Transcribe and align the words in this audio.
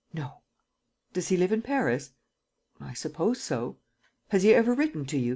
"No." 0.13 0.41
"Does 1.13 1.27
he 1.27 1.37
live 1.37 1.51
in 1.51 1.61
Paris?" 1.61 2.11
"I 2.79 2.93
suppose 2.93 3.39
so." 3.39 3.77
"Has 4.29 4.41
he 4.41 4.51
ever 4.51 4.73
written 4.73 5.05
to 5.05 5.17
you? 5.19 5.29